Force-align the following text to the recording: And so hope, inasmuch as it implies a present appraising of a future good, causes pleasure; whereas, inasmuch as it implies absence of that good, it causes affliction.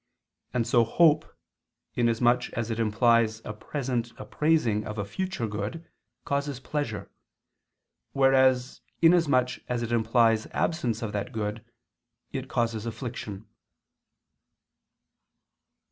And 0.51 0.65
so 0.65 0.83
hope, 0.83 1.25
inasmuch 1.93 2.49
as 2.53 2.71
it 2.71 2.79
implies 2.79 3.39
a 3.45 3.53
present 3.53 4.13
appraising 4.19 4.83
of 4.83 4.97
a 4.97 5.05
future 5.05 5.45
good, 5.45 5.87
causes 6.25 6.59
pleasure; 6.59 7.11
whereas, 8.11 8.81
inasmuch 9.03 9.59
as 9.69 9.83
it 9.83 9.91
implies 9.91 10.47
absence 10.53 11.03
of 11.03 11.11
that 11.11 11.31
good, 11.31 11.63
it 12.31 12.49
causes 12.49 12.87
affliction. 12.87 13.47